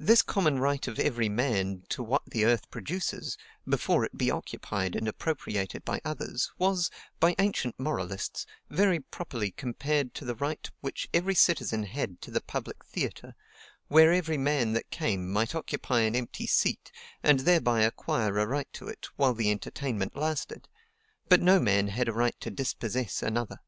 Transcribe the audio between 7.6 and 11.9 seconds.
moralists, very properly compared to the right which every citizen